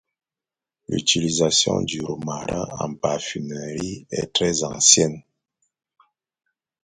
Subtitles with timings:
[0.89, 5.21] L'utilisation du romarin en parfumerie est très ancienne.